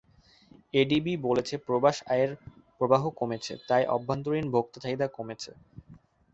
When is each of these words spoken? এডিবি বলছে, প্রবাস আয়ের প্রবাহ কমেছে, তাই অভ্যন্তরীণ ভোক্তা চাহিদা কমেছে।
এডিবি 0.73 1.13
বলছে, 1.27 1.55
প্রবাস 1.65 1.97
আয়ের 2.07 2.31
প্রবাহ 2.81 3.03
কমেছে, 3.19 3.53
তাই 3.69 3.83
অভ্যন্তরীণ 3.95 4.45
ভোক্তা 4.53 4.77
চাহিদা 4.83 5.07
কমেছে। 5.17 5.51